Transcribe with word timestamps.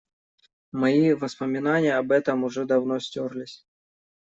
Мои 0.71 1.13
воспоминания 1.15 1.93
об 1.95 2.11
этом 2.11 2.43
уже 2.43 2.65
давно 2.65 2.97
стёрлись. 2.99 3.67